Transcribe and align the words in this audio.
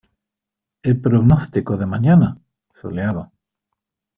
¿El 0.81 0.99
pronóstico 0.99 1.77
de 1.77 1.85
mañana? 1.85 2.39
Soleado. 2.71 3.31